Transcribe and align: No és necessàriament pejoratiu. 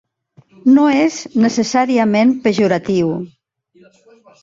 No 0.77 0.85
és 1.01 1.17
necessàriament 1.45 2.35
pejoratiu. 2.49 3.17